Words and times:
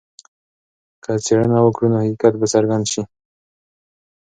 که 1.03 1.11
څېړنه 1.25 1.59
وکړو 1.63 1.87
نو 1.93 1.97
حقیقت 2.03 2.33
به 2.39 2.47
څرګند 2.53 2.85
سي. 2.91 3.01